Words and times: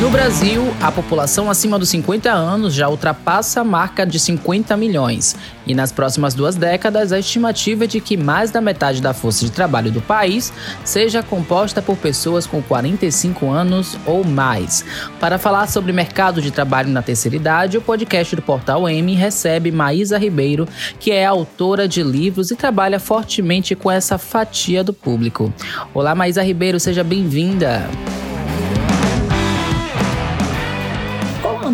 No 0.00 0.10
Brasil, 0.10 0.62
a 0.80 0.92
população 0.92 1.50
acima 1.50 1.76
dos 1.76 1.88
50 1.88 2.30
anos 2.30 2.72
já 2.72 2.88
ultrapassa 2.88 3.62
a 3.62 3.64
marca 3.64 4.06
de 4.06 4.20
50 4.20 4.76
milhões. 4.76 5.34
E 5.66 5.74
nas 5.74 5.90
próximas 5.90 6.34
duas 6.34 6.54
décadas, 6.54 7.10
a 7.10 7.18
estimativa 7.18 7.82
é 7.82 7.86
de 7.88 8.00
que 8.00 8.16
mais 8.16 8.52
da 8.52 8.60
metade 8.60 9.02
da 9.02 9.12
força 9.12 9.44
de 9.44 9.50
trabalho 9.50 9.90
do 9.90 10.00
país 10.00 10.52
seja 10.84 11.20
composta 11.20 11.82
por 11.82 11.96
pessoas 11.96 12.46
com 12.46 12.62
45 12.62 13.50
anos 13.50 13.98
ou 14.06 14.22
mais. 14.22 14.84
Para 15.18 15.36
falar 15.36 15.66
sobre 15.66 15.92
mercado 15.92 16.40
de 16.40 16.52
trabalho 16.52 16.90
na 16.90 17.02
terceira 17.02 17.34
idade, 17.34 17.76
o 17.76 17.82
podcast 17.82 18.36
do 18.36 18.42
Portal 18.42 18.88
M 18.88 19.12
recebe 19.16 19.72
Maísa 19.72 20.16
Ribeiro, 20.16 20.68
que 21.00 21.10
é 21.10 21.26
autora 21.26 21.88
de 21.88 22.04
livros 22.04 22.52
e 22.52 22.56
trabalha 22.56 23.00
fortemente 23.00 23.74
com 23.74 23.90
essa 23.90 24.16
fatia 24.16 24.84
do 24.84 24.92
público. 24.92 25.52
Olá, 25.92 26.14
Maísa 26.14 26.40
Ribeiro, 26.40 26.78
seja 26.78 27.02
bem-vinda. 27.02 27.84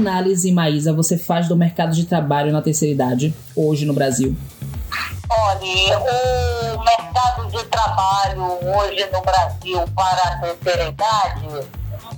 Análise, 0.04 0.52
Maísa, 0.52 0.92
você 0.92 1.16
faz 1.16 1.48
do 1.48 1.56
mercado 1.56 1.94
de 1.94 2.04
trabalho 2.04 2.52
na 2.52 2.60
terceira 2.60 2.94
idade 2.94 3.34
hoje 3.56 3.86
no 3.86 3.94
Brasil? 3.94 4.36
Olha, 5.30 5.98
o 5.98 6.84
mercado 6.84 7.50
de 7.50 7.64
trabalho 7.64 8.42
hoje 8.42 9.08
no 9.10 9.22
Brasil 9.22 9.82
para 9.94 10.22
a 10.22 10.38
terceira 10.38 10.88
idade 10.88 11.66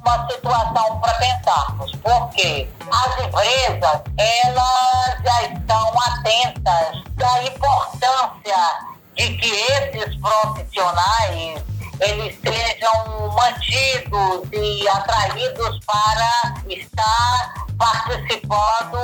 uma 0.04 0.28
situação 0.28 1.00
para 1.00 1.14
pensarmos, 1.14 1.92
porque 2.02 2.68
as 2.90 3.24
empresas 3.24 4.02
elas 4.16 5.22
já 5.24 5.42
estão 5.42 5.92
atentas 6.00 7.02
da 7.14 7.42
importância 7.44 8.86
de 9.16 9.36
que 9.36 9.50
esses 9.50 10.16
profissionais 10.20 11.62
eles 12.00 12.38
sejam 12.40 13.30
mantidos 13.32 14.48
e 14.52 14.88
atraídos 14.88 15.80
para 15.86 16.54
estar 16.68 17.66
participando 17.78 18.98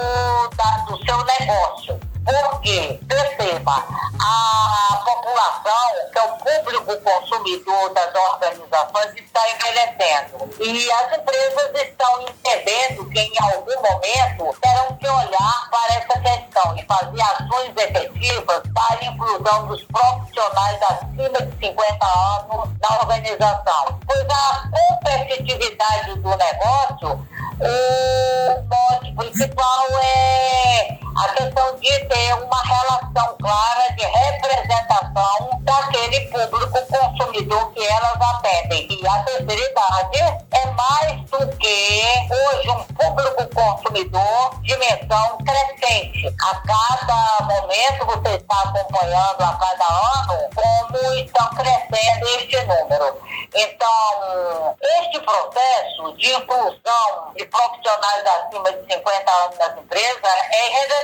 da, 0.57 0.85
do 0.89 1.05
seu 1.05 1.25
negócio. 1.25 2.12
Porque, 2.25 3.01
perceba, 3.09 3.85
a 4.21 5.03
população, 5.05 6.11
que 6.13 6.19
é 6.19 6.23
o 6.23 6.37
público 6.39 6.97
consumidor 7.01 7.93
das 7.93 8.15
organizações, 8.15 9.15
está 9.17 9.41
envelhecendo. 9.51 10.51
E 10.61 10.93
as 10.93 11.19
empresas 11.19 11.71
estão 11.75 12.23
entendendo 12.23 13.09
que 13.11 13.21
em 13.21 13.39
algum 13.41 13.75
momento 13.83 14.57
terão 14.61 14.97
que 14.97 15.09
olhar 15.09 15.71
para 15.71 15.95
essa 15.95 16.21
questão 16.21 16.77
e 16.77 16.85
fazer 16.85 17.23
ações 17.23 17.73
efetivas 17.77 18.63
para 18.73 18.99
a 19.01 19.05
inclusão 19.05 19.67
dos 19.67 19.83
profissionais 19.85 20.79
acima 20.83 21.43
de 21.43 21.67
50 21.67 22.07
anos 22.07 22.69
na 22.81 22.99
organização. 23.01 23.99
Pois 24.07 24.27
a 24.31 24.71
competitividade 24.71 26.15
do 26.21 26.37
negócio 26.37 27.27
o 27.61 28.63
mote 28.69 29.13
principal 29.15 29.87
é 30.03 31.02
a 31.17 31.29
questão 31.35 31.77
de 31.77 31.99
ter 32.07 32.35
uma 32.35 32.63
relação 32.63 33.37
clara 33.41 33.93
de 33.93 34.05
representação 34.05 35.61
daquele 35.61 36.21
público 36.29 36.87
consumidor 36.87 37.73
que 37.73 37.85
elas 37.85 38.21
atendem. 38.21 38.87
E 38.91 39.07
a 39.07 39.23
terceira 39.25 39.71
idade 39.71 40.19
é 40.53 40.67
mais 40.71 41.21
do 41.31 41.57
que 41.57 42.03
hoje 42.31 42.71
um 42.71 42.85
público 42.95 43.55
consumidor 43.55 44.61
dimensão 44.63 45.39
crescente. 45.45 46.35
A 46.43 46.55
cada 46.67 47.45
momento 47.45 48.07
você 48.07 48.37
está 48.37 48.61
acompanhando 48.63 49.43
a 49.43 49.59
cada 49.59 50.21
ano 50.21 50.51
como 50.55 51.15
estão 51.15 51.49
crescendo 51.51 52.27
este 52.39 52.57
número. 52.65 53.21
Então, 53.55 54.77
este 54.99 55.21
processo 55.21 56.17
de 56.17 56.33
inclusão 56.33 57.33
de 57.37 57.45
profissionais 57.47 58.25
acima 58.27 58.73
de 58.73 58.95
50 58.95 59.31
anos 59.31 59.59
nas 59.59 59.77
empresas 59.77 60.23
é 60.25 60.69
irreversível. 60.69 61.02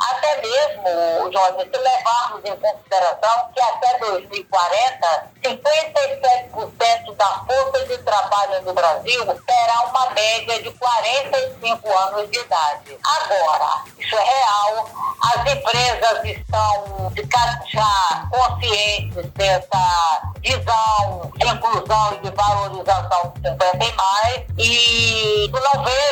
Até 0.00 0.40
mesmo, 0.42 1.32
Jorge, 1.32 1.70
se 1.70 1.78
levarmos 1.78 2.44
em 2.44 2.56
consideração 2.56 3.50
que 3.54 3.60
até 3.60 3.98
2040, 3.98 5.30
57% 5.44 7.16
da 7.16 7.44
força 7.46 7.86
de 7.86 7.98
trabalho 7.98 8.62
no 8.62 8.72
Brasil 8.72 9.24
terá 9.46 9.82
uma 9.86 10.10
média 10.10 10.62
de 10.62 10.70
45 10.70 11.98
anos 11.98 12.30
de 12.30 12.38
idade. 12.38 12.98
Agora, 13.04 13.84
isso 13.98 14.16
é 14.16 14.24
real, 14.24 14.88
as 15.22 15.52
empresas 15.52 16.24
estão 16.24 16.96
já 17.76 18.28
conscientes 18.30 19.30
dessa 19.32 20.22
visão 20.40 21.32
de 21.36 21.46
inclusão 21.46 22.14
e 22.14 22.18
de 22.20 22.30
valorização 22.30 23.32
de 23.36 23.48
50 23.50 23.84
e 23.84 23.92
mais 23.92 24.44
e 24.58 25.50
não 25.52 25.84
vejo 25.84 26.05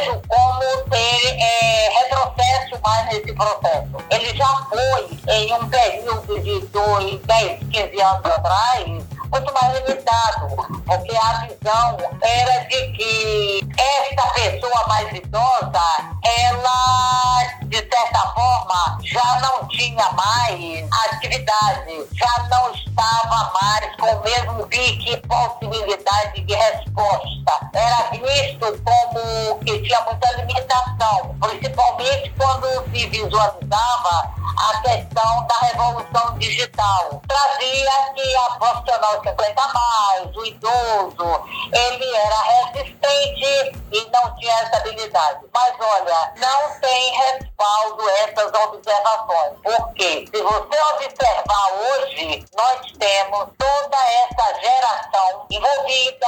mais 2.95 3.07
nesse 3.07 3.33
processo. 3.33 3.89
Ele 4.11 4.37
já 4.37 4.47
foi 4.69 5.35
em 5.35 5.53
um 5.53 5.69
período 5.69 6.41
de 6.41 6.61
2, 6.67 7.21
10, 7.23 7.59
15 7.71 8.03
anos 8.03 8.25
atrás 8.27 9.14
muito 9.31 9.53
mais 9.53 9.75
limitado, 9.75 10.49
porque 10.87 11.17
a 11.17 11.47
visão 11.47 11.97
era 12.23 12.65
de 12.65 12.93
que 12.93 13.69
essa 13.79 14.31
pessoa 14.33 14.87
mais 14.89 15.13
idosa, 15.13 15.83
ela, 16.23 17.45
de 17.65 17.77
certa 17.77 18.29
forma, 18.35 18.99
já 19.03 19.41
não 19.41 19.67
tinha 19.69 20.11
mais 20.13 20.89
atividade, 21.07 22.07
já 22.13 22.49
não 22.51 22.73
estava 22.73 23.53
mais 23.61 23.97
com 23.97 24.07
o 24.07 24.23
mesmo 24.23 24.67
pique 24.67 25.17
possibilidade 25.27 26.41
de 26.41 26.55
resposta. 26.55 27.71
Era 27.73 28.11
visto 28.11 28.83
como 28.85 29.59
que 29.61 29.79
tinha 29.83 30.01
muita 30.03 30.33
limitação, 30.33 31.37
principalmente 31.41 32.33
quando 32.37 32.67
se 32.91 33.07
visualizava 33.07 34.35
a 34.57 34.81
questão 34.83 35.47
da 35.47 35.59
revolução 35.67 36.39
digital. 36.39 37.23
Trazia 37.27 38.13
que 38.15 38.37
a 38.37 38.59
profissional 38.59 39.14
50 39.23 39.69
mais, 39.73 40.37
o 40.37 40.47
idoso, 40.47 41.45
ele 41.73 42.17
era 42.17 42.43
resistente 42.43 43.85
e 43.93 44.11
não 44.11 44.35
tinha 44.37 44.53
essa 44.61 44.77
habilidade. 44.79 45.41
Mas 45.53 45.75
olha, 45.79 46.33
não 46.37 46.81
tem 46.81 47.13
respaldo 47.13 48.09
essas 48.11 48.53
observações. 48.65 49.53
Porque 49.63 50.27
se 50.27 50.43
você 50.43 50.83
observar 50.95 51.73
hoje, 51.73 52.45
nós 52.57 52.93
temos 52.99 53.49
toda 53.59 53.97
essa 53.97 54.61
geração 54.61 55.47
envolvida, 55.51 56.27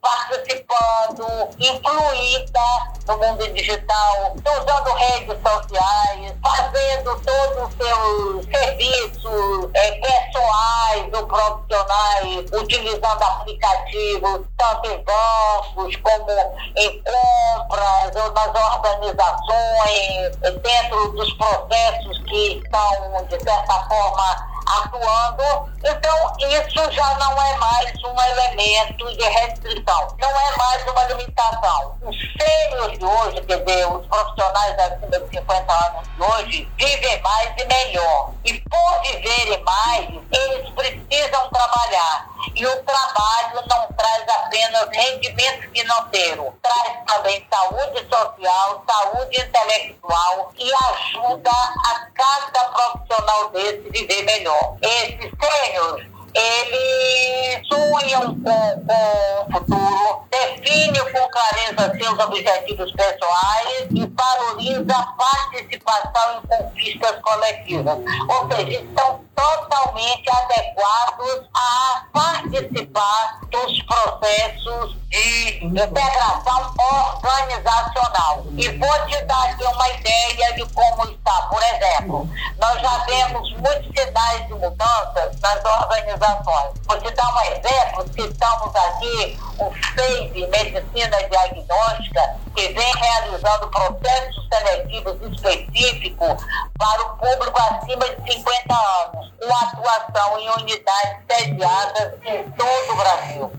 participando, 0.00 1.26
incluída 1.58 2.60
no 3.06 3.18
mundo 3.18 3.52
digital, 3.52 4.34
usando 4.36 4.94
redes 4.94 5.36
sociais, 5.42 6.34
fazendo 6.42 7.20
todos 7.20 7.68
os 7.68 7.74
seus 7.74 8.44
serviços 8.46 9.70
é, 9.74 9.92
pessoais 9.92 11.12
ou 11.12 11.26
profissionais, 11.26 12.19
utilizando 12.52 13.22
aplicativos, 13.22 14.40
tanto 14.56 14.90
em 14.90 15.04
bancos 15.04 15.96
como 15.96 16.30
em 16.76 17.02
compras 17.02 18.16
ou 18.16 18.32
nas 18.32 18.76
organizações, 18.76 20.36
dentro 20.62 21.12
dos 21.12 21.32
processos 21.34 22.18
que 22.24 22.62
estão, 22.64 23.24
de 23.28 23.42
certa 23.42 23.88
forma, 23.88 24.49
atuando. 24.78 25.70
Então, 25.82 26.32
isso 26.38 26.92
já 26.92 27.14
não 27.18 27.32
é 27.42 27.56
mais 27.56 27.92
um 28.04 28.20
elemento 28.20 29.16
de 29.16 29.24
restrição, 29.24 30.16
não 30.18 30.30
é 30.30 30.56
mais 30.56 30.82
uma 30.86 31.04
limitação. 31.04 31.96
Os 32.02 32.16
sêniores 32.38 32.98
de 32.98 33.04
hoje, 33.04 33.40
quer 33.42 33.64
dizer, 33.64 33.86
os 33.86 34.06
profissionais 34.06 34.78
acima 34.78 35.20
de 35.20 35.38
50 35.38 35.72
anos 35.72 36.08
de 36.14 36.22
hoje, 36.22 36.72
vivem 36.78 37.22
mais 37.22 37.52
e 37.56 37.64
melhor. 37.64 38.32
E 38.44 38.60
por 38.60 39.00
viverem 39.02 39.62
mais, 39.64 40.08
eles 40.32 40.70
precisam 40.70 41.48
trabalhar. 41.50 42.29
E 42.54 42.66
o 42.66 42.82
trabalho 42.82 43.62
não 43.68 43.86
traz 43.96 44.28
apenas 44.28 44.88
rendimento 44.92 45.70
financeiro, 45.70 46.54
traz 46.62 47.04
também 47.06 47.46
saúde 47.52 48.06
social, 48.08 48.84
saúde 48.88 49.40
intelectual 49.40 50.52
e 50.58 50.70
ajuda 50.72 51.50
a 51.50 52.06
cada 52.14 52.64
profissional 52.70 53.50
desse 53.50 53.90
viver 53.90 54.22
melhor. 54.24 54.76
Esses 54.82 55.30
sêniores, 55.38 56.06
eles 56.34 57.66
sonham 57.68 58.34
com, 58.40 58.86
com 58.86 59.42
o 59.42 59.52
futuro, 59.52 60.24
definem 60.30 61.12
com 61.12 61.28
clareza 61.28 61.98
seus 61.98 62.18
objetivos 62.18 62.92
pessoais 62.92 63.86
e 63.90 64.06
valoriza 64.06 64.96
a 64.96 65.06
participação 65.12 66.38
em 66.38 66.46
conquistas 66.46 67.20
coletivas. 67.20 67.98
Ou 68.28 68.48
seja, 68.48 68.80
estão 68.80 69.24
totalmente 69.34 70.30
adequados 70.30 71.48
a 71.54 72.04
participar 72.12 73.40
dos 73.50 73.82
processos 73.82 74.96
de 75.08 75.64
integração 75.64 76.74
organizacional. 76.78 78.44
E 78.56 78.68
vou 78.78 79.06
te 79.06 79.20
dar 79.24 79.50
aqui 79.50 79.64
uma 79.64 79.88
ideia 79.88 80.54
de 80.54 80.66
como 80.72 81.10
está. 81.10 81.42
Por 81.50 81.62
exemplo, 81.62 82.28
nós 82.58 82.80
já 82.80 82.98
vemos 83.04 83.52
muitos 83.56 83.90
sinais 83.96 84.46
de 84.46 84.54
mudanças 84.54 85.40
nas 85.40 85.64
organizações. 85.64 86.80
Vou 86.86 87.00
te 87.00 87.10
dar 87.10 87.34
um 87.34 87.40
exemplo, 87.42 88.12
citamos 88.12 88.76
aqui 88.76 89.38
o 89.58 89.70
FEIB, 89.94 90.46
Medicina 90.46 91.16
Diagnóstica, 91.28 92.36
que 92.54 92.68
vem 92.68 92.92
realizando 92.94 93.68
processos 93.68 94.48
seletivos 94.48 95.16
específicos 95.32 96.44
para 96.78 97.02
o 97.02 97.16
público 97.16 97.60
acima 97.60 98.08
de 98.08 98.32
50 98.32 98.74
anos, 98.74 99.19
com 99.38 99.54
atuação 99.54 100.38
em 100.38 100.50
unidades 100.50 101.16
sediadas 101.30 102.14
em 102.26 102.50
todo 102.52 102.92
o 102.92 102.96
Brasil. 102.96 103.52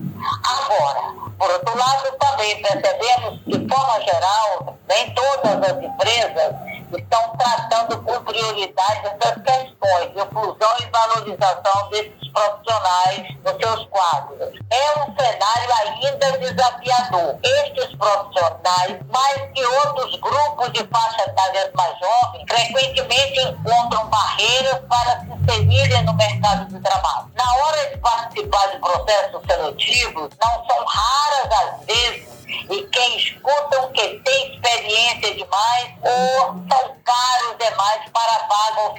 Agora, 0.44 1.14
por 1.38 1.50
outro 1.50 1.76
lado, 1.76 2.16
também 2.18 2.62
percebemos 2.62 3.40
que, 3.44 3.58
de 3.58 3.74
forma 3.74 4.00
geral, 4.02 4.78
nem 4.88 5.14
todas 5.14 5.70
as 5.70 5.82
empresas 5.82 6.71
estão 6.96 7.36
tratando 7.36 8.02
com 8.02 8.24
prioridade 8.24 9.00
essas 9.06 9.42
questões 9.42 10.12
de 10.12 10.20
inclusão 10.20 10.70
e 10.80 10.86
valorização 10.86 11.88
desses 11.90 12.28
profissionais 12.32 13.36
nos 13.44 13.56
seus 13.56 13.86
quadros. 13.88 14.58
É 14.70 15.00
um 15.00 15.14
cenário 15.16 15.72
ainda 15.80 16.38
desafiador. 16.38 17.38
Estes 17.42 17.94
profissionais, 17.96 18.98
mais 19.10 19.52
que 19.54 19.64
outros 19.64 20.18
grupos 20.20 20.72
de 20.72 20.86
faixa 20.88 21.22
etária 21.22 21.70
mais 21.74 21.98
jovens, 21.98 22.44
frequentemente 22.48 23.40
encontram 23.40 24.06
barreiras 24.08 24.80
para 24.88 25.20
se 25.20 25.26
inserirem 25.26 26.02
no 26.04 26.14
mercado 26.14 26.66
de 26.66 26.80
trabalho. 26.80 27.30
Na 27.34 27.54
hora 27.56 27.90
de 27.90 27.96
participar 27.98 28.66
de 28.68 28.78
processos 28.78 29.42
seletivos, 29.46 30.30
não 30.42 30.66
são 30.66 30.84
raras 30.84 31.52
as 31.52 31.86
vezes 31.86 32.32
e 32.70 32.82
quem 32.84 33.16
escutam 33.16 33.90
que 33.92 34.20
tem 34.20 34.54
experiência 34.54 35.34
demais 35.34 35.92
ou 36.02 36.54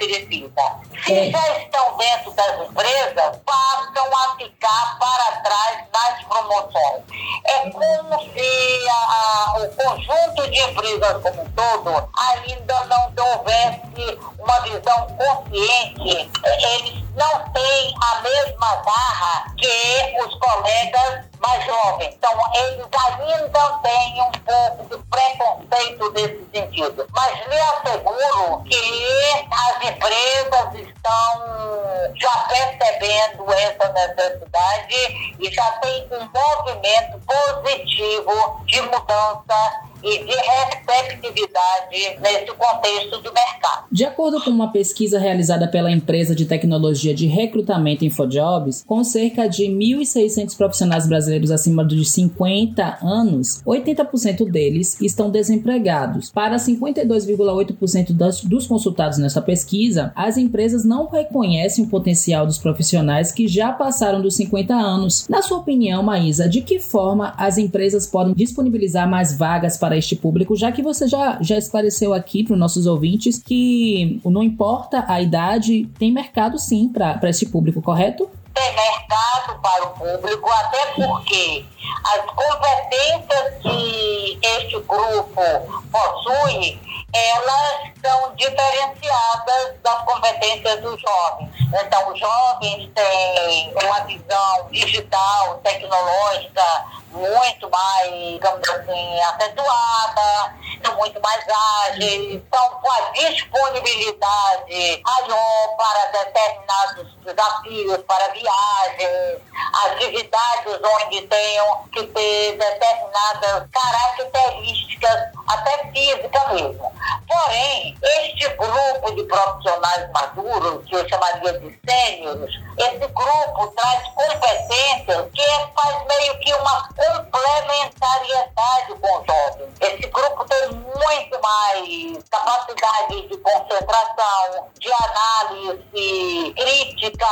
serie 0.04 0.26
finta. 0.26 0.83
Se 1.04 1.30
já 1.30 1.58
estão 1.58 1.98
dentro 1.98 2.32
das 2.32 2.60
empresas, 2.60 3.36
passam 3.44 4.16
a 4.16 4.36
ficar 4.36 4.98
para 4.98 5.36
trás 5.42 5.84
nas 5.92 6.24
promoções. 6.24 7.02
É 7.44 7.70
como 7.70 8.22
se 8.32 8.88
a, 8.88 8.94
a, 8.94 9.58
o 9.58 9.68
conjunto 9.74 10.50
de 10.50 10.58
empresas 10.60 11.22
como 11.22 11.42
um 11.42 11.50
todo 11.50 12.10
ainda 12.18 12.84
não 12.86 13.12
houvesse 13.22 14.18
uma 14.38 14.60
visão 14.60 15.06
consciente. 15.18 16.30
Eles 16.42 17.04
não 17.14 17.52
têm 17.52 17.94
a 18.00 18.20
mesma 18.22 18.76
garra 18.76 19.54
que 19.58 20.24
os 20.24 20.34
colegas 20.38 21.26
mais 21.38 21.66
jovens. 21.66 22.14
Então, 22.14 22.32
eles 22.54 22.86
ainda 23.10 23.78
têm 23.82 24.22
um 24.22 24.32
pouco 24.32 24.96
de 24.96 25.04
preconceito 25.04 26.12
nesse 26.12 26.46
sentido. 26.50 27.06
Mas 27.12 27.46
lhe 27.46 27.60
asseguro 27.60 28.62
que 28.64 29.46
as 29.50 29.84
empresas 29.90 30.93
estão 30.94 32.14
já 32.14 32.36
percebendo 32.48 33.52
essa 33.52 33.92
necessidade 33.92 35.34
e 35.38 35.50
já 35.52 35.70
tem 35.72 36.08
um 36.12 36.30
movimento 36.32 37.20
positivo 37.26 38.64
de 38.66 38.80
mudança 38.82 39.82
e 40.04 40.18
de 40.18 40.34
receptividade 40.34 42.20
nesse 42.20 42.46
contexto 42.52 43.22
do 43.22 43.32
mercado. 43.32 43.86
De 43.90 44.04
acordo 44.04 44.40
com 44.42 44.50
uma 44.50 44.70
pesquisa 44.70 45.18
realizada 45.18 45.66
pela 45.66 45.90
empresa 45.90 46.34
de 46.34 46.44
tecnologia 46.44 47.14
de 47.14 47.26
recrutamento 47.26 48.04
InfoJobs, 48.04 48.84
com 48.86 49.02
cerca 49.02 49.48
de 49.48 49.64
1.600 49.64 50.56
profissionais 50.56 51.08
brasileiros 51.08 51.50
acima 51.50 51.84
de 51.84 52.04
50 52.04 52.98
anos, 53.02 53.62
80% 53.64 54.50
deles 54.50 55.00
estão 55.00 55.30
desempregados. 55.30 56.30
Para 56.30 56.56
52,8% 56.56 58.12
dos 58.44 58.66
consultados 58.66 59.18
nessa 59.18 59.40
pesquisa, 59.40 60.12
as 60.14 60.36
empresas 60.36 60.84
não 60.84 61.06
reconhecem 61.08 61.84
o 61.84 61.88
potencial 61.88 62.44
dos 62.46 62.58
profissionais 62.58 63.32
que 63.32 63.48
já 63.48 63.72
passaram 63.72 64.20
dos 64.20 64.36
50 64.36 64.74
anos. 64.74 65.26
Na 65.28 65.40
sua 65.40 65.58
opinião, 65.58 66.02
Maísa, 66.02 66.48
de 66.48 66.60
que 66.60 66.78
forma 66.78 67.32
as 67.38 67.56
empresas 67.56 68.06
podem 68.06 68.34
disponibilizar 68.34 69.08
mais 69.08 69.36
vagas 69.36 69.76
para 69.76 69.93
para 69.94 69.98
este 69.98 70.16
público, 70.16 70.56
já 70.56 70.72
que 70.72 70.82
você 70.82 71.06
já, 71.06 71.38
já 71.40 71.56
esclareceu 71.56 72.12
aqui 72.12 72.42
para 72.42 72.54
os 72.54 72.58
nossos 72.58 72.86
ouvintes 72.86 73.40
que 73.40 74.20
não 74.24 74.42
importa 74.42 75.04
a 75.06 75.22
idade, 75.22 75.88
tem 75.98 76.10
mercado 76.10 76.58
sim 76.58 76.88
para 76.88 77.30
este 77.30 77.46
público, 77.46 77.80
correto? 77.80 78.28
Tem 78.52 78.74
mercado 78.74 79.60
para 79.62 79.84
o 79.86 79.90
público, 79.90 80.50
até 80.50 80.86
porque 80.94 81.64
as 82.12 82.24
competências 82.26 83.62
que 83.62 84.38
este 84.42 84.80
grupo 84.80 85.42
possui 85.90 86.80
elas 87.14 87.92
são 88.04 88.34
diferenciadas 88.34 89.80
das 89.82 90.02
competências 90.02 90.80
dos 90.80 91.00
jovens. 91.00 91.48
Então, 91.72 92.12
os 92.12 92.18
jovens 92.18 92.90
têm 92.92 93.72
uma 93.84 94.00
visão 94.00 94.68
digital, 94.72 95.60
tecnológica 95.62 96.84
muito 97.12 97.70
mais, 97.70 98.10
digamos 98.10 98.68
assim, 98.68 99.20
acentuada, 99.20 100.56
são 100.84 100.96
muito 100.96 101.20
mais 101.20 101.44
ágeis, 101.86 102.34
estão 102.34 102.70
com 102.70 102.90
a 102.90 103.00
disponibilidade 103.10 105.02
maior 105.04 105.76
para 105.76 106.24
determinados 106.24 107.14
desafios, 107.24 107.98
para 107.98 108.28
viagens, 108.32 109.40
atividades 109.84 110.80
onde 110.82 111.22
tenham 111.28 111.73
que 111.92 112.02
ter 112.08 112.58
determinadas 112.58 113.68
características, 113.70 115.30
até 115.48 115.90
físicas 115.92 116.52
mesmo. 116.52 116.92
Porém, 117.28 117.96
este 118.02 118.48
grupo 118.50 119.14
de 119.14 119.22
profissionais 119.24 120.10
maduros, 120.12 120.84
que 120.86 120.94
eu 120.96 121.08
chamaria 121.08 121.58
de 121.58 121.80
sêniores, 121.86 122.54
esse 122.78 123.06
grupo 123.08 123.66
traz 123.76 124.06
competências 124.08 125.30
que 125.32 125.44
faz 125.74 126.06
meio 126.06 126.38
que 126.40 126.52
uma 126.54 126.88
complementariedade 126.88 128.94
com 129.00 129.20
os 129.20 129.26
jovens. 129.26 129.72
Esse 129.80 130.06
grupo 130.08 130.44
tem 130.44 130.68
muito 130.70 131.40
mais 131.40 132.18
capacidade 132.30 133.28
de 133.28 133.36
concentração, 133.38 134.68
de 134.78 134.92
análise 134.92 136.54
crítica 136.56 137.26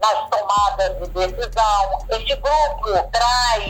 nas 0.00 0.28
tomadas 0.28 0.98
de 0.98 1.08
decisão. 1.08 2.04
Este 2.10 2.36
grupo 2.36 3.10
traz 3.12 3.64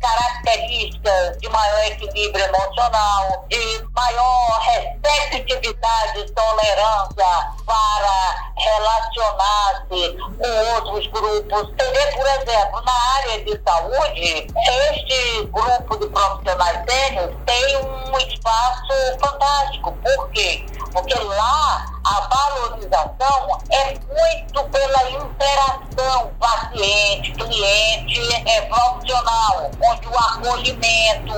características 0.00 1.38
de 1.38 1.48
maior 1.48 1.84
equilíbrio 1.86 2.44
emocional, 2.44 3.44
de 3.48 3.84
maior 3.94 4.60
receptividade 4.60 6.30
tolerância 6.32 7.52
para 7.66 8.50
relacionar-se 8.56 10.18
com 10.38 10.74
outros 10.74 11.06
grupos. 11.08 11.74
Vê, 11.76 12.06
por 12.16 12.26
exemplo, 12.26 12.82
na 12.82 12.92
área 13.16 13.44
de 13.44 13.60
saúde, 13.66 14.46
este 14.86 15.44
grupo 15.46 15.96
de 15.98 16.06
profissionais 16.08 16.84
sênios 16.88 17.34
tem 17.46 17.76
um 17.76 18.18
espaço 18.18 19.18
fantástico. 19.22 19.92
Por 19.92 20.30
quê? 20.30 20.66
Porque 20.92 21.14
lá 21.14 21.86
a 22.04 22.28
valorização 22.28 23.58
é 23.70 23.94
muito 23.94 24.64
pela 24.70 25.10
interação 25.10 26.32
paciente, 26.38 27.32
cliente, 27.32 28.20
é, 28.48 28.62
profissional, 28.62 29.70
onde 29.82 30.08
o 30.08 30.18
acolhimento, 30.18 31.34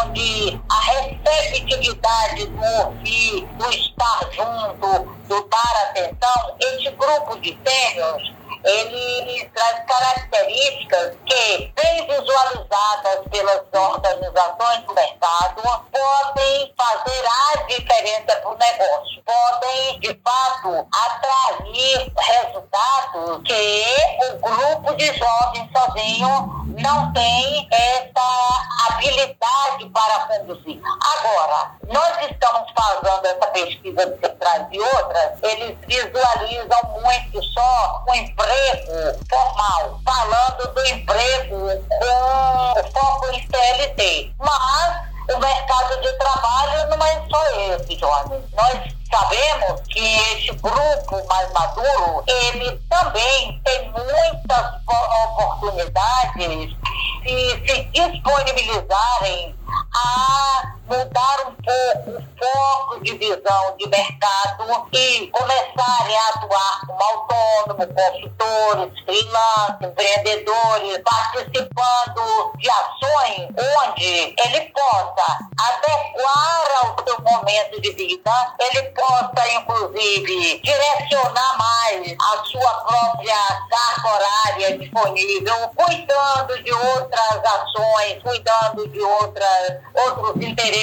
onde 0.00 0.60
a 0.70 0.80
receptividade 0.80 2.46
do 2.46 2.64
ouvir, 2.84 3.46
do 3.58 3.70
estar 3.70 4.20
junto, 4.32 5.04
do 5.28 5.48
dar 5.48 5.90
atenção, 5.90 6.56
esse 6.60 6.90
grupo 6.92 7.38
de 7.40 7.58
sênios 7.64 8.36
ele 8.66 9.48
traz 9.54 9.84
características 9.86 10.65
sabemos 49.16 49.80
que 49.88 49.98
esse 49.98 50.52
grupo 50.52 51.26
mais 51.26 51.50
maduro, 51.52 52.22
ele 52.26 52.78
também 52.90 53.60
tem 53.64 53.90
muitas 53.90 54.74
oportunidades 55.24 56.76
de 57.22 57.66
se 57.66 57.84
disponibilizarem 57.92 59.56
a 59.94 60.75
mudar 60.88 61.48
um 61.48 61.54
pouco 61.54 62.10
o 62.10 62.22
foco 62.38 63.00
de 63.02 63.16
visão 63.18 63.76
de 63.76 63.88
mercado 63.88 64.88
e 64.92 65.26
começarem 65.28 66.16
a 66.16 66.28
atuar 66.28 66.86
como 66.86 67.02
autônomo, 67.02 67.94
consultores, 67.94 69.00
freelance, 69.00 69.84
empreendedores, 69.84 71.02
participando 71.04 72.52
de 72.56 72.70
ações 72.70 73.48
onde 73.58 74.34
ele 74.38 74.60
possa 74.72 75.38
adequar 75.58 76.66
ao 76.84 77.04
seu 77.04 77.20
momento 77.20 77.80
de 77.80 77.92
vida, 77.92 78.54
ele 78.60 78.82
possa, 78.90 79.52
inclusive, 79.54 80.60
direcionar 80.62 81.58
mais 81.58 82.14
a 82.20 82.44
sua 82.44 82.74
própria 82.84 83.36
carga 83.70 84.14
horária 84.14 84.78
disponível, 84.78 85.68
cuidando 85.74 86.62
de 86.62 86.72
outras 86.72 87.44
ações, 87.44 88.22
cuidando 88.22 88.88
de 88.88 89.00
outras, 89.00 89.80
outros 89.94 90.36
interesses, 90.36 90.75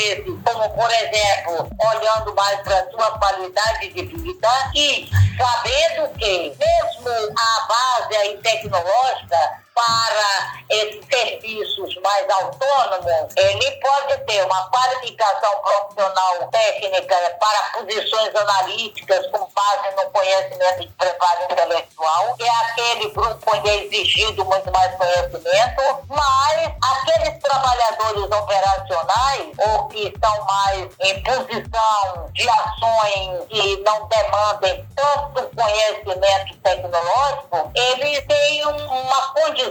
como, 0.43 0.69
por 0.69 0.91
exemplo, 0.91 1.69
olhando 1.79 2.33
mais 2.35 2.59
para 2.61 2.89
sua 2.91 3.17
qualidade 3.19 3.89
de 3.89 4.01
vida 4.03 4.49
e 4.75 5.09
sabendo 5.37 6.09
que, 6.17 6.55
mesmo 6.57 7.09
a 7.37 7.67
base 7.67 8.15
aí 8.15 8.37
tecnológica, 8.37 9.62
para 9.73 10.63
esses 10.69 11.05
serviços 11.05 11.95
mais 12.01 12.29
autônomos, 12.29 13.33
ele 13.35 13.71
pode 13.71 14.17
ter 14.25 14.43
uma 14.45 14.69
qualificação 14.69 15.51
profissional 15.61 16.47
técnica 16.51 17.15
para 17.39 17.79
posições 17.79 18.35
analíticas 18.35 19.27
com 19.27 19.47
base 19.53 19.95
no 19.95 20.11
conhecimento 20.11 20.81
de 20.81 20.87
preparo 20.89 21.43
intelectual, 21.43 22.35
que 22.35 22.43
é 22.43 22.49
aquele 22.49 23.09
grupo 23.09 23.55
onde 23.55 23.69
é 23.69 23.85
exigido 23.85 24.45
muito 24.45 24.71
mais 24.71 24.95
conhecimento, 24.95 25.81
mas 26.07 26.71
aqueles 26.81 27.39
trabalhadores 27.41 28.31
operacionais 28.31 29.47
ou 29.57 29.87
que 29.87 30.07
estão 30.07 30.45
mais 30.45 30.89
em 30.99 31.23
posição 31.23 32.29
de 32.33 32.49
ações 32.49 33.47
que 33.49 33.77
não 33.83 34.07
demandem 34.07 34.87
tanto 34.95 35.49
conhecimento 35.55 36.57
tecnológico, 36.63 37.71
eles 37.75 38.25
têm 38.25 38.65
uma 38.65 39.33
condição 39.33 39.62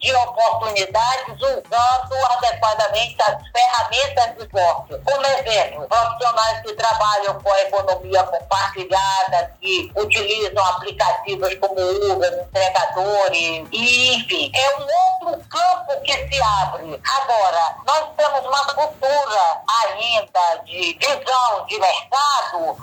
de 0.00 0.14
oportunidades 0.14 1.34
usando 1.36 2.26
adequadamente 2.30 3.16
as 3.22 3.42
ferramentas 3.48 4.36
de 4.36 4.42
esporte. 4.42 4.98
Como 5.04 5.26
exemplo, 5.26 5.88
profissionais 5.88 6.60
que 6.62 6.72
trabalham 6.74 7.40
com 7.40 7.52
a 7.52 7.60
economia 7.62 8.22
compartilhada, 8.24 9.52
que 9.60 9.92
utilizam 9.96 10.64
aplicativos 10.64 11.54
como 11.56 11.80
Uber, 12.12 12.46
entregadores, 12.46 13.68
e, 13.72 14.14
enfim, 14.14 14.50
é 14.54 14.76
um 14.76 14.86
outro 15.26 15.44
campo 15.48 16.00
que 16.02 16.12
se 16.12 16.42
abre. 16.42 17.00
Agora, 17.16 17.76
nós 17.86 18.08
temos 18.16 18.46
uma 18.46 18.64
cultura 18.74 19.62
ainda 19.84 20.62
de 20.64 20.98
visão 20.98 21.66
de 21.66 21.78
mercado, 21.78 22.76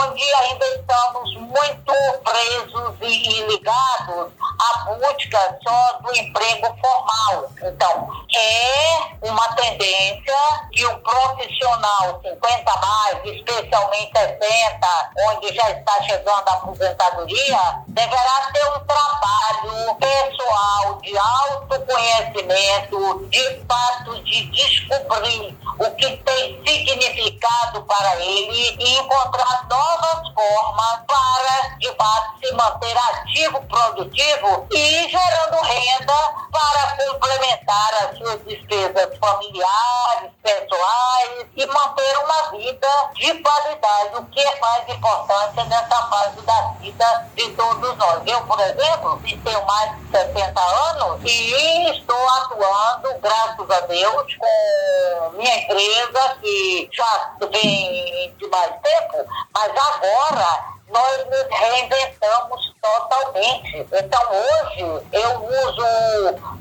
onde 0.00 0.34
ainda 0.34 0.66
estamos 0.66 1.34
muito 1.36 1.92
presos 2.24 2.94
e 3.00 3.42
ligados 3.42 4.32
à 4.60 4.84
busca 4.84 5.58
só 5.62 5.99
do 6.02 6.16
emprego 6.16 6.66
formal. 6.80 7.50
Então, 7.62 8.08
é 8.34 9.10
uma 9.22 9.46
tendência 9.54 10.34
que 10.72 10.84
o 10.86 10.98
profissional 10.98 12.20
50 12.22 12.80
mais, 12.80 13.18
especialmente 13.24 14.18
60, 14.18 15.10
onde 15.28 15.54
já 15.54 15.70
está 15.70 16.02
chegando 16.02 16.48
a 16.48 16.52
aposentadoria, 16.52 17.82
deverá 17.88 18.50
ter 18.52 18.64
um 18.64 18.80
trabalho 18.80 19.94
pessoal 19.96 20.98
de 21.02 21.18
autoconhecimento, 21.18 23.28
de 23.28 23.60
fato 23.68 24.22
de 24.24 24.44
descobrir 24.50 25.58
o 25.78 25.90
que 25.96 26.16
tem 26.18 26.62
significado 26.66 27.82
para 27.82 28.16
ele 28.16 28.76
e 28.78 28.98
encontrar 28.98 29.66
novas 29.68 30.32
formas 30.32 31.00
para, 31.06 31.76
de 31.78 31.94
fato, 31.94 32.38
se 32.40 32.50
manter 32.54 32.96
ativo, 32.96 33.60
produtivo 33.66 34.66
e 34.70 35.08
gerando 35.08 35.60
renda 35.62 35.89
renda 35.90 36.14
para 36.50 36.96
complementar 36.96 37.94
as 38.04 38.18
suas 38.18 38.44
despesas 38.44 39.18
familiares, 39.18 40.30
pessoais 40.42 41.46
e 41.56 41.66
manter 41.66 42.18
uma 42.18 42.50
vida 42.50 42.88
de 43.14 43.34
qualidade, 43.42 44.16
o 44.16 44.24
que 44.26 44.40
é 44.40 44.60
mais 44.60 44.88
importante 44.88 45.68
nessa 45.68 46.08
fase 46.08 46.40
da 46.42 46.62
vida 46.80 47.30
de 47.34 47.50
todos 47.52 47.96
nós. 47.96 48.22
Eu, 48.26 48.40
por 48.46 48.60
exemplo, 48.60 49.20
tenho 49.22 49.66
mais 49.66 49.98
de 49.98 50.10
70 50.10 50.60
anos 50.60 51.20
e 51.24 51.90
estou 51.90 52.28
atuando, 52.28 53.18
graças 53.20 53.70
a 53.70 53.80
Deus, 53.86 54.34
com 54.36 55.30
minha 55.36 55.56
empresa, 55.56 56.36
que 56.40 56.88
já 56.92 57.32
vem 57.52 58.34
de 58.36 58.46
mais 58.48 58.72
tempo, 58.82 59.26
mas 59.54 59.70
agora 59.70 60.79
nós 60.90 61.26
nos 61.26 61.58
reinventamos 61.58 62.74
totalmente. 62.80 63.86
Então, 63.92 64.22
hoje, 64.30 64.80
eu 65.12 65.44
uso 65.44 65.84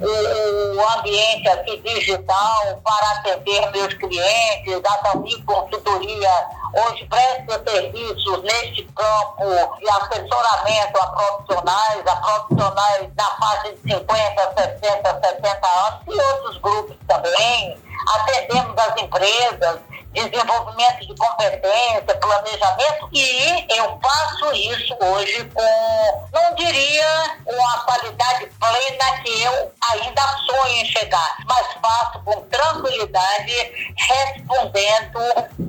o, 0.02 0.76
o 0.78 0.90
ambiente 0.98 1.50
aqui 1.50 1.78
digital 1.78 2.82
para 2.84 3.12
atender 3.12 3.72
meus 3.72 3.94
clientes, 3.94 4.82
a 4.86 4.98
Dami 4.98 5.42
Consultoria 5.44 6.60
hoje 6.74 7.06
presta 7.06 7.64
serviços 7.70 8.44
neste 8.44 8.84
campo 8.96 9.78
de 9.80 9.90
assessoramento 9.90 11.02
a 11.02 11.08
profissionais, 11.08 12.08
a 12.08 12.16
profissionais 12.18 13.10
na 13.16 13.26
faixa 13.26 13.74
de 13.74 13.94
50, 13.94 14.54
60, 14.58 15.22
70 15.22 15.68
anos 15.68 16.02
e 16.08 16.22
outros 16.22 16.58
grupos 16.62 16.98
também. 17.08 17.80
Atendemos 18.16 18.78
as 18.78 19.02
empresas, 19.02 19.80
desenvolvimento 20.14 21.06
de 21.06 21.16
competência, 21.16 22.18
planejamento, 22.20 23.10
e 23.14 23.66
eu 23.76 24.00
faço 24.02 24.54
isso 24.54 24.98
hoje 25.00 25.46
com, 25.54 26.30
não 26.34 26.56
diria 26.56 27.38
uma 27.46 27.80
qualidade 27.86 28.48
plena 28.60 29.22
que 29.24 29.44
eu 29.44 29.72
ainda 29.92 30.22
sonho 30.46 30.76
em 30.76 30.86
chegar, 30.86 31.38
mas 31.46 31.68
faço 31.82 32.20
com 32.24 32.42
tranquilidade, 32.48 33.94
respondendo 33.98 35.20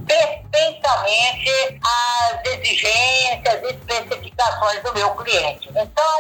perfeitamente 0.07 1.81
às 1.85 2.45
exigências 2.47 3.63
e 3.63 3.67
especificações 3.67 4.83
do 4.83 4.95
meu 4.95 5.11
cliente. 5.17 5.69
Então, 5.69 6.11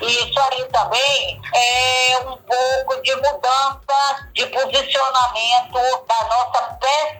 isso 0.00 0.40
aí 0.40 0.64
também 0.66 1.40
é 1.54 2.18
um 2.20 2.36
pouco 2.36 3.02
de 3.02 3.14
mudança 3.16 4.26
de 4.32 4.46
posicionamento 4.46 6.06
da 6.06 6.24
nossa 6.24 6.78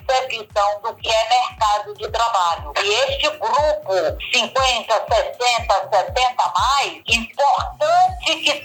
percepção 0.08 0.80
do 0.82 0.94
que 0.96 1.08
é 1.08 1.28
mercado 1.28 1.94
de 1.94 2.08
trabalho. 2.08 2.72
E 2.82 2.92
este 3.12 3.28
grupo, 3.36 3.92
50, 4.32 5.06
60, 5.06 5.88
70 5.90 6.52
mais, 6.56 7.02
importante 7.06 8.36
que 8.42 8.57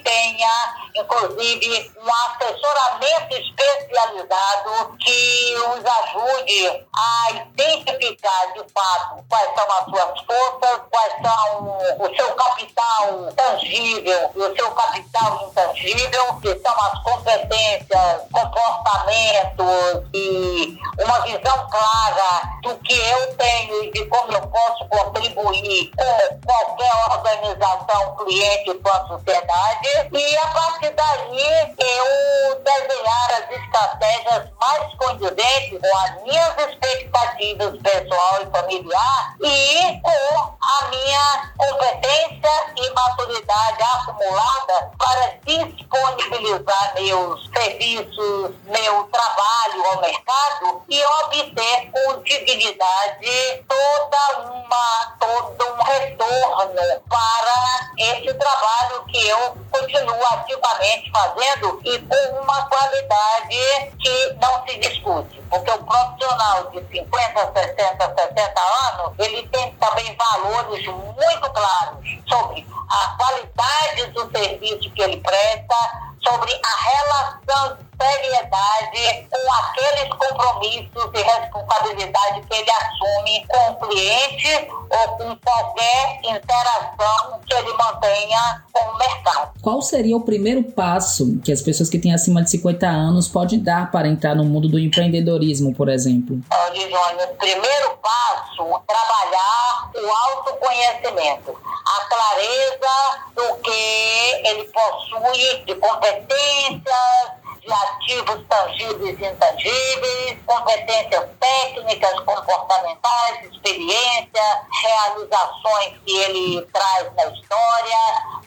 inclusive, 0.96 1.92
um 1.98 2.10
assessoramento 2.28 3.36
especializado 3.36 4.98
que 5.00 5.56
os 5.56 5.86
ajude 5.86 6.86
a 6.96 7.32
identificar 7.32 8.54
de 8.54 8.64
fato 8.72 9.24
quais 9.28 9.50
são 9.56 9.72
as 9.72 9.86
suas 9.86 10.20
forças, 10.22 10.82
quais 10.90 11.14
são 11.22 11.78
o 12.00 12.16
seu 12.16 12.36
capital 12.36 13.34
tangível 13.36 14.32
e 14.36 14.40
o 14.40 14.56
seu 14.56 14.72
capital 14.72 15.48
intangível, 15.48 16.40
que 16.42 16.60
são 16.60 16.76
as 16.82 17.04
competências, 17.04 18.22
comportamentos 18.32 20.04
e 20.14 20.78
uma 21.00 21.20
visão 21.22 21.70
clara 21.70 22.54
do 22.62 22.76
que 22.80 22.94
eu 22.94 23.36
tenho 23.36 23.84
e 23.84 23.92
de 23.92 24.06
como 24.06 24.32
eu 24.32 24.42
posso 24.48 24.88
contribuir 24.88 25.92
com 25.96 26.40
qualquer 26.46 26.94
organização, 27.12 28.16
cliente 28.18 28.74
com 28.76 28.90
a 28.90 29.08
sociedade. 29.08 30.10
E 30.14 30.38
a 30.38 30.48
partir 30.48 30.83
daí 30.90 31.76
eu 31.78 32.60
desenhar 32.60 33.32
as 33.32 33.50
estratégias 33.52 34.50
mais 34.60 34.94
condizentes 34.96 35.80
com 35.80 35.98
as 35.98 36.24
minhas 36.24 36.58
expectativas 36.58 37.80
pessoal 37.82 38.42
e 38.42 38.52
familiar 38.52 39.36
e 39.42 40.02
com 40.02 40.58
a 40.62 40.88
minha 40.90 41.52
competência 41.58 42.74
e 42.76 42.90
maturidade 42.92 43.84
acumulada 43.84 44.92
para 44.98 45.38
disponibilizar 45.46 46.94
meus 46.96 47.50
serviços, 47.56 48.52
meu 48.66 49.04
trabalho 49.06 49.86
ao 49.88 50.02
mercado 50.02 50.84
e 50.90 51.04
obter 51.04 51.92
com 51.92 52.22
dignidade 52.24 53.64
toda 53.68 54.50
uma, 54.50 55.16
todo 55.20 55.74
um 55.74 55.84
retorno 55.84 57.02
para 57.10 57.94
esse 57.98 58.34
trabalho 58.34 59.06
que 59.06 59.28
eu 59.28 59.58
continuo 59.72 60.26
ativamente 60.32 60.73
fazendo 61.12 61.80
e 61.84 62.00
com 62.00 62.42
uma 62.42 62.66
qualidade 62.66 63.92
que 64.00 64.34
não 64.42 64.66
se 64.68 64.78
discute. 64.80 65.42
Porque 65.50 65.72
o 65.72 65.84
profissional 65.84 66.70
de 66.72 66.84
50, 66.92 67.54
60, 67.54 68.16
70 68.16 68.62
anos, 68.62 69.14
ele 69.20 69.48
tem 69.50 69.72
também 69.76 70.16
valores 70.16 70.86
muito 70.88 71.50
claros 71.52 72.00
sobre 72.28 72.66
a 72.90 73.18
qualidade 73.18 74.08
do 74.14 74.32
serviço 74.32 74.92
que 74.92 75.02
ele 75.02 75.18
presta, 75.18 75.76
sobre 76.24 76.60
a 76.64 76.76
relação 76.82 77.78
seriedade 78.04 79.28
com 79.30 79.54
aqueles 79.54 80.10
compromissos 80.10 81.10
e 81.14 81.22
responsabilidade 81.22 82.42
que 82.42 82.56
ele 82.56 82.72
assume 82.72 83.46
com 83.48 83.72
o 83.72 83.88
cliente 83.88 84.68
ou 84.90 85.18
com 85.18 85.38
qualquer 85.38 86.20
interação 86.24 87.40
que 87.48 87.54
ele 87.54 87.74
mantenha 87.74 88.64
com 88.72 88.90
o 88.90 88.98
mercado. 88.98 89.54
Qual 89.62 89.82
seria 89.82 90.18
o 90.18 90.22
primeiro 90.22 90.64
passo 90.64 91.40
que 91.44 91.52
as 91.52 91.62
pessoas 91.62 91.90
que 91.90 91.98
têm 91.98 92.14
acima 92.14 92.44
de 92.44 92.50
50 92.52 92.86
anos 92.86 93.28
podem 93.28 93.60
dar 93.60 93.92
para 93.92 94.08
entrar 94.08 94.36
no 94.36 94.44
mundo 94.44 94.68
do 94.68 94.78
empreendedorismo, 94.78 95.74
por 95.74 95.88
exemplo? 95.88 96.40
Olha, 96.52 97.28
primeiro 97.40 97.98
passo, 98.02 98.82
trabalhar 98.86 99.92
o 99.96 100.12
autoconhecimento, 100.12 101.58
a 101.86 102.06
clareza 102.06 103.24
do 103.36 103.62
que 103.62 104.48
ele 104.48 104.64
possui 104.66 105.64
de 105.66 105.76
competências, 105.76 107.43
de 107.64 107.72
ativos 107.72 108.46
tangíveis 108.48 109.20
e 109.20 109.26
intangíveis, 109.26 110.38
competências 110.46 111.30
técnicas, 111.40 112.20
comportamentais, 112.22 113.46
experiência, 113.52 114.62
realizações 114.82 115.98
que 116.06 116.18
ele 116.18 116.62
traz 116.74 117.14
na 117.16 117.26
história, 117.28 117.98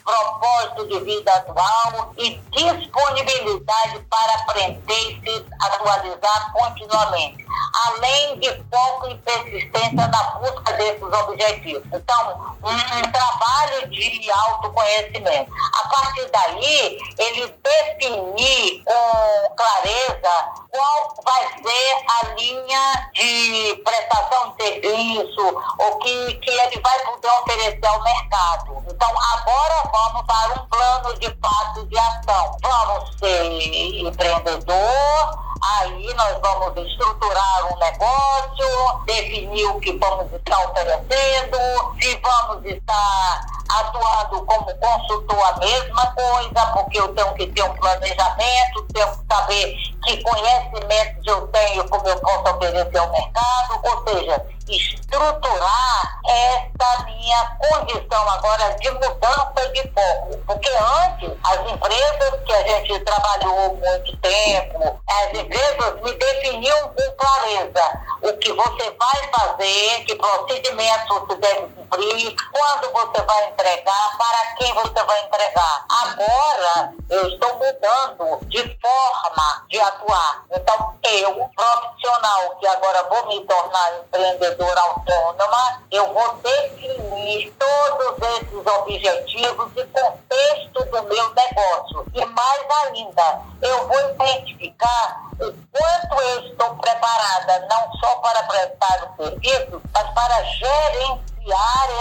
propósito 0.03 0.87
de 0.87 0.99
vida 0.99 1.33
atual 1.33 2.13
e 2.17 2.35
disponibilidade 2.51 3.99
para 4.09 4.33
aprender 4.35 4.85
e 4.87 5.19
se 5.19 5.45
atualizar 5.61 6.53
continuamente, 6.53 7.45
além 7.87 8.39
de 8.39 8.49
foco 8.71 9.09
e 9.09 9.17
persistência 9.17 10.07
na 10.07 10.23
busca 10.39 10.73
desses 10.73 11.01
objetivos. 11.01 11.83
Então, 11.91 12.55
um, 12.63 13.11
trabalho 13.11 13.89
de 13.89 14.31
autoconhecimento. 14.31 15.51
A 15.73 15.87
partir 15.87 16.29
daí, 16.31 16.97
ele 17.17 17.47
definir 17.47 18.83
clareza 19.55 20.57
qual 20.69 21.15
vai 21.23 21.47
ser 21.61 22.05
a 22.07 22.33
linha 22.35 23.09
de 23.13 23.81
prestação 23.83 24.51
de 24.51 24.63
serviço, 24.63 25.41
o 25.79 25.97
que, 25.97 26.33
que 26.35 26.49
ele 26.49 26.81
vai 26.81 26.99
poder 27.05 27.29
oferecer 27.41 27.85
ao 27.85 28.01
mercado. 28.03 28.83
Então, 28.89 29.09
agora 29.33 29.83
vamos 29.91 30.25
para 30.25 30.61
um 30.61 30.65
plano 30.67 31.19
de 31.19 31.37
fato 31.41 31.85
de 31.87 31.97
ação. 31.97 32.57
Vamos 32.61 33.17
ser 33.19 34.01
empreendedor, 34.01 35.39
aí 35.63 36.13
nós 36.13 36.39
vamos 36.41 36.89
estruturar 36.89 37.73
um 37.73 37.77
negócio, 37.77 39.05
definir 39.05 39.65
o 39.67 39.79
que 39.79 39.97
vamos 39.97 40.31
estar 40.31 40.59
oferecendo, 40.69 41.57
se 41.99 42.15
vamos 42.17 42.65
estar 42.65 43.56
atuando 43.69 44.45
como 44.45 44.75
consultor 44.77 45.43
a 45.43 45.57
mesma 45.59 46.13
coisa, 46.13 46.65
porque 46.73 46.99
eu 46.99 47.13
tenho 47.13 47.33
que 47.35 47.47
ter 47.47 47.63
um 47.63 47.75
planejamento, 47.75 48.87
tenho 48.93 49.07
que 49.11 49.33
saber 49.33 49.75
que 50.03 50.23
conhecimentos 50.23 51.27
eu 51.27 51.47
tenho, 51.47 51.89
como 51.89 52.07
eu 52.07 52.19
posso 52.19 52.55
oferecer 52.55 52.97
ao 52.97 53.11
mercado, 53.11 53.81
ou 53.83 54.07
seja, 54.07 54.45
estruturar 54.69 56.19
essa 56.27 57.03
minha 57.05 57.57
condição 57.57 58.29
agora 58.29 58.73
de 58.75 58.91
mudança 58.91 59.69
de 59.73 59.81
foco. 59.93 60.37
Porque 60.45 60.69
antes, 60.69 61.31
as 61.43 61.71
empresas 61.71 62.43
que 62.45 62.53
a 62.53 62.63
gente 62.67 62.99
trabalhou 62.99 63.75
muito 63.75 64.17
tempo, 64.17 64.99
as 65.09 65.39
empresas 65.39 66.01
me 66.01 66.13
definiam 66.13 66.89
com 66.89 67.11
clareza 67.17 68.01
o 68.21 68.33
que 68.37 68.51
você 68.51 68.91
vai 68.91 69.29
fazer, 69.33 70.05
que 70.05 70.15
procedimentos 70.15 71.07
você 71.07 71.35
deve 71.35 71.67
cumprir, 71.67 72.35
quando 72.51 72.91
você 72.91 73.21
vai 73.21 73.53
entregar, 73.57 74.17
para 74.17 74.55
quem 74.55 74.71
você 74.73 75.03
vai 75.03 75.23
entregar. 75.23 75.85
Agora, 75.89 76.93
eu 77.09 77.27
estou 77.27 77.55
mudando 77.55 78.45
de 78.45 78.79
forma 78.79 79.65
de 79.67 79.79
atuar. 79.79 80.43
Então, 80.51 80.93
eu, 81.03 81.49
profissional, 81.55 82.55
que 82.59 82.67
agora 82.67 83.03
vou 83.09 83.27
me 83.27 83.43
tornar 83.45 83.99
empreendedora 83.99 84.81
autônoma, 84.81 85.81
eu 85.91 86.13
vou 86.13 86.35
definir 86.35 87.51
todos 87.57 88.29
esses 88.37 88.65
objetivos 88.65 89.71
e 89.75 89.85
contexto 89.85 90.85
do 90.85 91.03
meu 91.03 91.33
negócio. 91.33 92.05
E 92.13 92.25
mais 92.25 92.65
ainda, 92.85 93.41
eu 93.61 93.87
vou 93.87 93.99
identificar 94.11 95.21
o 95.39 95.53
quanto 95.71 96.21
eu 96.21 96.39
estou 96.47 96.75
preparada, 96.75 97.67
não 97.67 97.91
só 97.93 98.15
para 98.17 98.43
prestar 98.43 99.03
o 99.03 99.23
serviço, 99.23 99.81
mas 99.93 100.09
para 100.13 100.43
gerenciar 100.43 101.36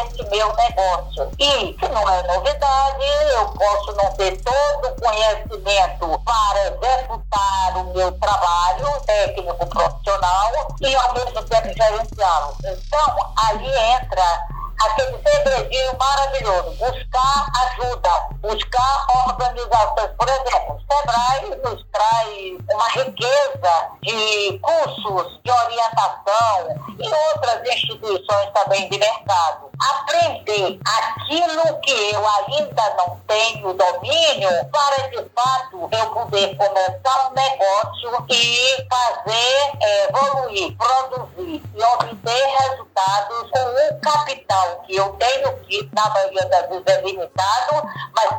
esse 0.07 0.23
meu 0.31 0.53
negócio. 0.55 1.31
E, 1.39 1.77
se 1.79 1.89
não 1.89 2.09
é 2.09 2.23
novidade, 2.23 3.05
eu 3.33 3.49
posso 3.49 3.93
não 3.93 4.13
ter 4.15 4.37
todo 4.43 4.89
o 4.89 5.01
conhecimento 5.01 6.23
para 6.25 6.67
executar 6.67 7.77
o 7.77 7.95
meu 7.95 8.13
trabalho 8.13 9.01
técnico 9.07 9.67
profissional 9.67 10.51
e, 10.81 10.95
ao 10.95 11.15
mesmo 11.15 11.43
tempo, 11.45 11.69
gerenciá-lo. 11.77 12.57
Então, 12.65 13.33
aí 13.37 13.95
entra 13.95 14.56
aquele 14.83 15.19
segredinho 15.23 15.97
maravilhoso, 15.99 16.71
buscar 16.73 17.47
ajuda, 17.67 18.11
buscar 18.41 19.07
organizações. 19.27 20.11
Por 20.19 20.29
exemplo, 20.29 20.77
o 20.77 20.93
Sebrae 20.93 21.57
nos 21.63 21.85
traz 21.93 22.57
uma 22.73 22.89
riqueza 22.89 23.91
de 24.03 24.59
cursos 24.59 25.41
de 25.45 25.51
orientação 25.51 26.77
e 26.99 27.09
outras 27.09 27.69
instituições 27.75 28.51
também 28.53 28.89
de 28.89 28.99
mercado. 28.99 29.71
Aprender 29.79 30.79
aquilo 30.85 31.81
que 31.81 31.93
eu 32.13 32.27
ainda 32.27 32.95
não 32.97 33.21
tenho 33.27 33.75
domínio 33.75 34.65
para, 34.73 35.09
de 35.09 35.29
fato, 35.35 35.89
eu 35.93 36.07
poder 36.11 36.57
começar 36.57 37.29
um 37.29 37.35
negócio 37.35 38.27
e 38.31 38.87
fazer 38.89 39.73
é, 39.83 40.09
evoluir, 40.09 40.77
produzir 40.77 41.63
e 41.75 41.83
obter 41.83 42.47
resultados 42.61 43.51
com 43.51 43.59
o 43.59 44.01
capital 44.01 44.66
que 44.87 44.97
eu 44.97 45.09
tenho 45.11 45.57
que, 45.61 45.89
na 45.93 46.09
maioria 46.11 46.45
das 46.47 46.69
vezes, 46.69 46.85
é 46.87 47.01
limitado, 47.03 47.89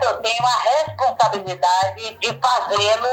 eu 0.07 0.17
tenho 0.17 0.43
a 0.45 0.85
responsabilidade 0.85 2.17
de 2.19 2.39
fazê-lo 2.39 3.07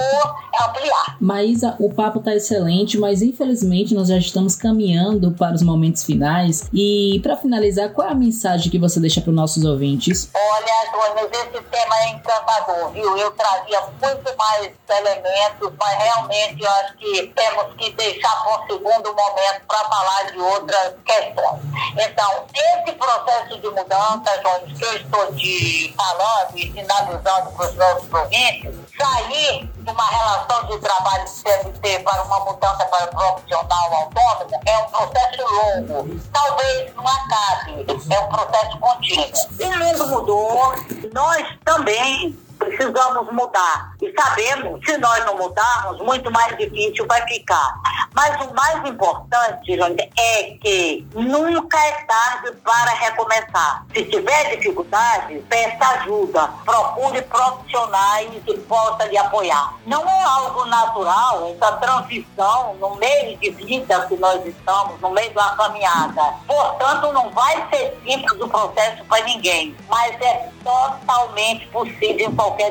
ampliar. 0.62 1.16
Maísa, 1.20 1.76
o 1.78 1.92
papo 1.92 2.18
está 2.18 2.34
excelente, 2.34 2.98
mas 2.98 3.22
infelizmente 3.22 3.94
nós 3.94 4.08
já 4.08 4.16
estamos 4.16 4.56
caminhando 4.56 5.32
para 5.32 5.54
os 5.54 5.62
momentos 5.62 6.04
finais. 6.04 6.68
E 6.72 7.20
para 7.22 7.36
finalizar, 7.36 7.90
qual 7.90 8.08
é 8.08 8.12
a 8.12 8.14
mensagem 8.14 8.70
que 8.70 8.78
você 8.78 9.00
deixa 9.00 9.20
para 9.20 9.30
os 9.30 9.36
nossos 9.36 9.64
ouvintes? 9.64 10.30
Olha, 10.34 10.74
Antônio, 10.88 11.30
esse 11.32 11.62
tema 11.64 11.98
é 12.00 12.08
encantador, 12.10 12.90
viu? 12.90 13.16
Eu 13.16 13.30
trazia 13.32 13.80
muito 13.80 14.36
mais 14.36 14.70
elementos, 14.88 15.72
mas 15.78 15.98
realmente 16.02 16.62
eu 16.62 16.70
acho 16.70 16.96
que 16.96 17.26
temos 17.34 17.74
que 17.76 17.90
deixar 17.92 18.42
para 18.42 18.58
um 18.58 18.66
segundo 18.66 19.14
momento 19.14 19.62
para 19.66 19.88
falar 19.88 20.30
de 20.30 20.38
outras 20.38 20.94
questões. 21.04 21.60
Então, 21.98 22.46
esse 22.54 22.92
processo 22.92 23.58
de 23.60 23.68
mudança, 23.70 24.42
João, 24.42 24.60
que 24.60 24.84
eu 24.84 24.96
estou 24.96 25.34
te 25.34 25.94
falando 25.96 26.56
e 26.56 26.83
sinalizando 26.84 27.50
para 27.52 27.66
os 27.66 27.74
nossos 27.74 28.12
ouvintes, 28.12 28.74
sair 28.96 29.70
de 29.76 29.90
uma 29.90 30.06
relação 30.06 30.66
de 30.66 30.78
trabalho 30.78 31.26
CLT 31.26 31.98
para 32.00 32.22
uma 32.24 32.40
mudança 32.40 32.84
para 32.86 33.06
profissional 33.08 33.94
autônomo 33.94 34.60
é 34.66 34.78
um 34.78 34.86
processo 34.86 35.42
longo. 35.42 36.20
Talvez 36.32 36.94
não 36.94 37.04
acabe, 37.06 37.86
é 37.88 38.20
um 38.20 38.28
processo 38.28 38.78
contínuo. 38.78 39.30
E 39.58 39.64
o 39.64 39.78
mundo 39.78 40.06
mudou, 40.08 40.74
nós 41.12 41.46
também 41.64 42.38
precisamos 42.64 43.32
mudar. 43.32 43.94
E 44.00 44.12
sabemos, 44.12 44.84
se 44.84 44.96
nós 44.98 45.24
não 45.24 45.36
mudarmos, 45.36 46.00
muito 46.00 46.30
mais 46.30 46.56
difícil 46.56 47.06
vai 47.06 47.22
ficar. 47.28 47.74
Mas 48.12 48.40
o 48.46 48.54
mais 48.54 48.84
importante, 48.88 49.76
Jônia, 49.76 50.08
é 50.18 50.42
que 50.60 51.06
nunca 51.14 51.78
é 51.78 51.92
tarde 52.04 52.52
para 52.64 52.90
recomeçar. 52.92 53.84
Se 53.92 54.04
tiver 54.04 54.56
dificuldade, 54.56 55.38
peça 55.48 55.84
ajuda. 56.00 56.48
Procure 56.64 57.22
profissionais 57.22 58.30
que 58.44 58.56
possam 58.60 59.06
lhe 59.08 59.18
apoiar. 59.18 59.74
Não 59.86 60.02
é 60.08 60.22
algo 60.24 60.64
natural 60.66 61.50
essa 61.50 61.72
transição 61.72 62.74
no 62.76 62.94
meio 62.96 63.36
de 63.38 63.50
vida 63.50 64.06
que 64.06 64.16
nós 64.16 64.44
estamos, 64.46 65.00
no 65.00 65.10
meio 65.10 65.32
da 65.34 65.50
caminhada. 65.56 66.34
Portanto, 66.46 67.12
não 67.12 67.30
vai 67.30 67.66
ser 67.70 67.98
simples 68.06 68.40
o 68.40 68.48
processo 68.48 69.04
para 69.04 69.24
ninguém, 69.24 69.76
mas 69.88 70.14
é 70.20 70.50
totalmente 70.62 71.66
possível 71.68 72.28
em 72.28 72.34
qualquer 72.34 72.63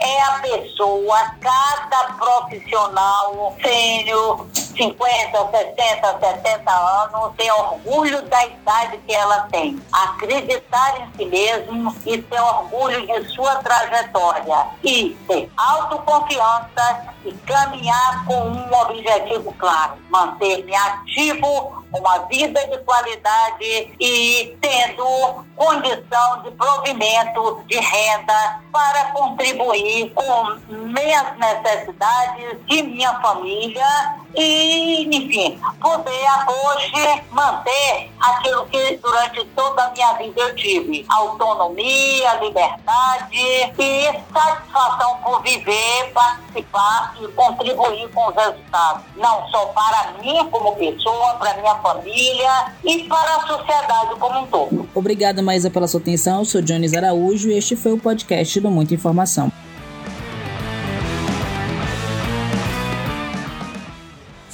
É 0.00 0.22
a 0.22 0.38
pessoa, 0.38 1.18
cada 1.40 2.14
profissional, 2.14 3.54
sênior, 3.62 4.46
50, 4.54 5.50
60, 5.50 6.18
70 6.20 6.70
anos, 6.70 7.34
ter 7.36 7.52
orgulho 7.52 8.22
da 8.22 8.46
idade 8.46 8.98
que 9.06 9.14
ela 9.14 9.40
tem, 9.50 9.80
acreditar 9.92 11.00
em 11.00 11.12
si 11.16 11.24
mesmo 11.26 11.94
e 12.06 12.22
ter 12.22 12.40
orgulho 12.40 13.06
de 13.06 13.28
sua 13.34 13.56
trajetória. 13.56 14.66
E 14.82 15.10
ter 15.28 15.50
autoconfiança 15.56 17.14
e 17.24 17.32
caminhar 17.32 18.24
com 18.24 18.48
um 18.48 18.72
objetivo 18.72 19.54
claro, 19.58 19.94
manter-me 20.08 20.74
ativo 20.74 21.79
uma 21.92 22.18
vida 22.26 22.66
de 22.68 22.78
qualidade 22.78 23.94
e 23.98 24.56
tendo 24.60 25.44
condição 25.56 26.42
de 26.42 26.50
provimento 26.52 27.62
de 27.66 27.78
renda 27.78 28.60
para 28.72 29.12
contribuir 29.12 30.12
com 30.14 30.58
minhas 30.68 31.36
necessidades 31.36 32.64
de 32.66 32.82
minha 32.82 33.20
família 33.20 34.19
e, 34.34 35.04
enfim, 35.16 35.58
poder 35.80 36.28
hoje 36.48 37.22
manter 37.30 38.10
aquilo 38.20 38.66
que 38.66 38.96
durante 39.02 39.44
toda 39.56 39.84
a 39.84 39.90
minha 39.90 40.12
vida 40.14 40.40
eu 40.40 40.54
tive: 40.54 41.04
autonomia, 41.08 42.34
liberdade 42.34 43.36
e 43.36 44.20
satisfação 44.32 45.16
por 45.22 45.42
viver, 45.42 46.12
participar 46.12 47.14
e 47.20 47.28
contribuir 47.28 48.08
com 48.10 48.28
os 48.28 48.34
resultados, 48.34 49.02
não 49.16 49.46
só 49.48 49.66
para 49.66 50.12
mim 50.22 50.48
como 50.50 50.76
pessoa, 50.76 51.34
para 51.34 51.54
minha 51.54 51.74
família 51.76 52.72
e 52.84 53.04
para 53.04 53.36
a 53.36 53.46
sociedade 53.46 54.14
como 54.18 54.40
um 54.40 54.46
todo. 54.46 54.88
Obrigada, 54.94 55.42
Maísa, 55.42 55.70
pela 55.70 55.88
sua 55.88 56.00
atenção. 56.00 56.40
Eu 56.40 56.44
sou 56.44 56.62
Jones 56.62 56.94
Araújo 56.94 57.50
e 57.50 57.58
este 57.58 57.76
foi 57.76 57.92
o 57.92 57.98
podcast 57.98 58.60
do 58.60 58.70
Muita 58.70 58.94
Informação. 58.94 59.50